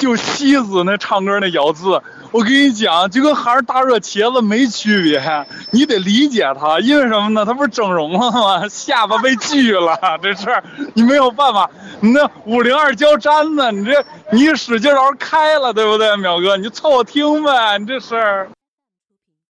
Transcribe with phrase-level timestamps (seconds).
[0.00, 2.00] 就西子那唱歌那咬字，
[2.32, 5.46] 我跟你讲，就跟孩儿大热茄子没区别。
[5.72, 7.44] 你得理解他，因为什么呢？
[7.44, 8.66] 他不是整容了吗？
[8.68, 11.70] 下巴被锯了， 这事儿你没有办法。
[12.00, 16.56] 你那五零二胶粘的，你这你使劲儿开了，对不对，淼哥？
[16.56, 18.48] 你凑合听呗，你这事儿。